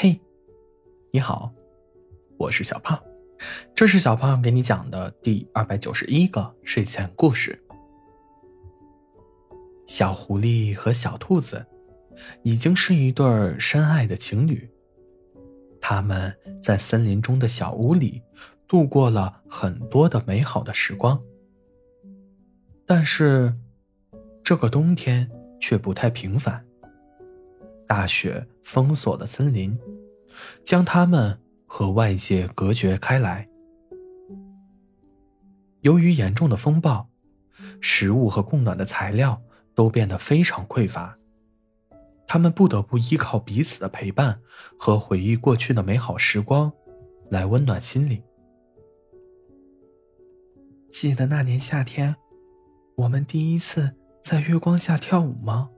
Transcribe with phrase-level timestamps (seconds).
[0.00, 0.16] 嘿，
[1.10, 1.52] 你好，
[2.36, 2.96] 我是小胖，
[3.74, 7.60] 这是小胖给你讲的第二百九十一个睡前故事。
[9.88, 11.66] 小狐狸和小兔子
[12.44, 13.26] 已经是一对
[13.58, 14.70] 深爱的情侣，
[15.80, 18.22] 他们在森林中的小屋里
[18.68, 21.20] 度过了很多的美好的时光。
[22.86, 23.52] 但是，
[24.44, 25.28] 这个冬天
[25.60, 26.64] 却不太平凡。
[27.88, 29.76] 大雪封锁了森林，
[30.64, 33.48] 将它们和外界隔绝开来。
[35.80, 37.08] 由于严重的风暴，
[37.80, 39.40] 食物和供暖的材料
[39.74, 41.16] 都变得非常匮乏，
[42.26, 44.38] 他们不得不依靠彼此的陪伴
[44.78, 46.70] 和回忆过去的美好时光，
[47.30, 48.22] 来温暖心灵。
[50.90, 52.14] 记得那年夏天，
[52.96, 55.70] 我们第一次在月光下跳舞吗？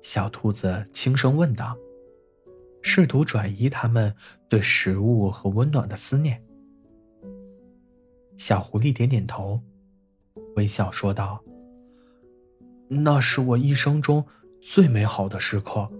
[0.00, 1.76] 小兔子轻声问道，
[2.82, 4.14] 试图转移他们
[4.48, 6.42] 对食物和温暖的思念。
[8.36, 9.60] 小狐狸点点头，
[10.54, 11.42] 微笑说道
[12.88, 14.24] ：“那是我一生中
[14.62, 15.90] 最美好的时刻。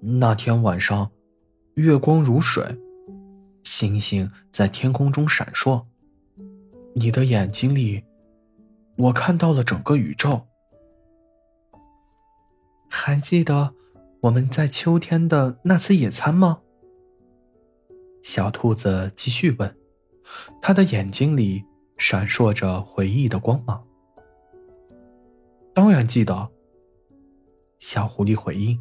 [0.00, 1.10] 那天晚上，
[1.74, 2.62] 月光如水，
[3.62, 5.84] 星星在天空中闪烁。
[6.94, 8.04] 你的眼睛里，
[8.98, 10.46] 我看到了整个宇宙。”
[13.02, 13.72] 还记得
[14.20, 16.60] 我们在秋天的那次野餐吗？
[18.22, 19.74] 小兔子继续问，
[20.60, 21.64] 它的眼睛里
[21.96, 23.82] 闪烁着回忆的光芒。
[25.72, 26.50] 当然记得。
[27.78, 28.78] 小狐狸回应。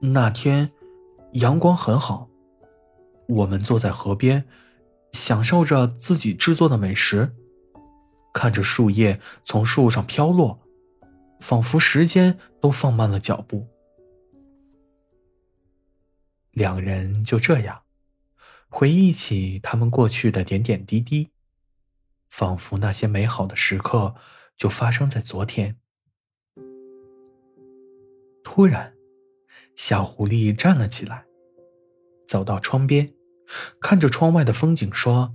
[0.00, 0.70] 那天
[1.32, 2.28] 阳光很好，
[3.26, 4.44] 我们坐在河边，
[5.10, 7.34] 享受着自己制作的美食，
[8.32, 10.60] 看着树叶从树上飘落。
[11.40, 13.66] 仿佛时间都放慢了脚步，
[16.50, 17.82] 两人就这样
[18.68, 21.30] 回忆起他们过去的点点滴滴，
[22.28, 24.14] 仿佛那些美好的时刻
[24.56, 25.76] 就发生在昨天。
[28.44, 28.94] 突然，
[29.76, 31.24] 小狐狸站了起来，
[32.26, 33.08] 走到窗边，
[33.80, 35.34] 看着窗外的风景，说：“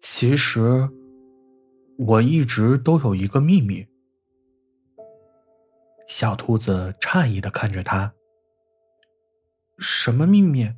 [0.00, 0.88] 其实，
[1.98, 3.86] 我一直都有一个秘密。”
[6.14, 8.12] 小兔子诧异的看着他。
[9.78, 10.70] 什么秘密？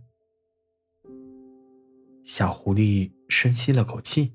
[2.23, 4.33] 小狐狸深吸了口气，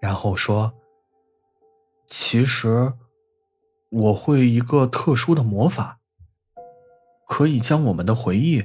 [0.00, 0.72] 然后说
[2.08, 2.92] ：“其实，
[3.90, 5.98] 我会一个特殊的魔法，
[7.26, 8.62] 可以将我们的回忆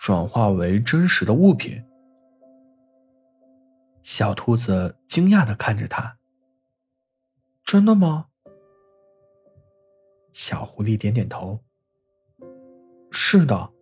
[0.00, 1.80] 转化为真实的物品。”
[4.02, 6.18] 小兔子惊讶的看着他。
[7.62, 8.26] 真的吗？
[10.36, 11.58] 小狐狸点点头。
[13.10, 13.72] 是的，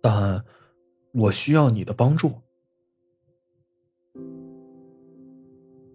[0.00, 0.44] 但
[1.12, 2.34] 我需要你的帮助。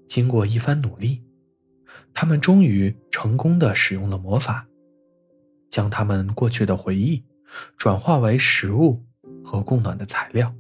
[0.08, 1.22] 经过一番努力，
[2.14, 4.66] 他们终于成功的使用了魔法，
[5.70, 7.26] 将他们过去的回忆
[7.76, 9.04] 转化为食物
[9.44, 10.56] 和供暖的材料。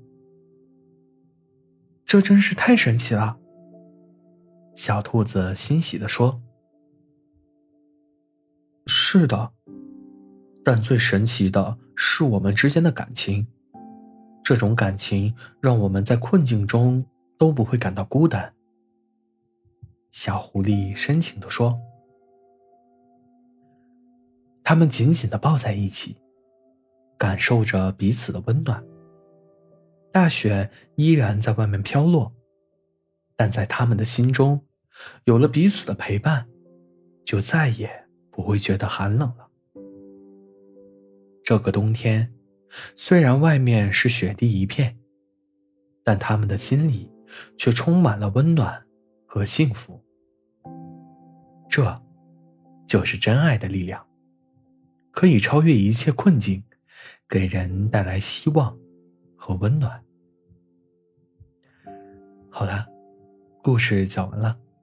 [2.05, 3.39] 这真是太神奇了！
[4.75, 6.41] 小兔子欣喜的说。
[9.09, 9.53] 是的，
[10.66, 13.47] 但最神奇的是我们之间的感情。
[14.44, 17.06] 这种感情让我们在困境中
[17.38, 18.53] 都不会感到孤单。
[20.12, 21.79] 小狐狸深情地说
[24.62, 26.17] ：“他们紧紧的抱在一起，
[27.17, 28.84] 感受着彼此的温暖。
[30.12, 32.34] 大雪依然在外面飘落，
[33.38, 34.66] 但在他们的心中，
[35.23, 36.50] 有了彼此的陪伴，
[37.23, 38.03] 就再也……”
[38.37, 39.49] 不会觉得寒冷了。
[41.43, 42.31] 这个冬天，
[42.95, 44.95] 虽然外面是雪地一片，
[46.03, 47.11] 但他们的心里
[47.57, 48.85] 却充满了温暖
[49.25, 49.99] 和幸福。
[51.67, 51.99] 这，
[52.85, 54.05] 就是真爱的力量，
[55.09, 56.63] 可以超越一切困境，
[57.28, 58.78] 给人带来希望
[59.35, 60.03] 和温暖。
[62.51, 62.85] 好了，
[63.63, 64.59] 故事讲完了。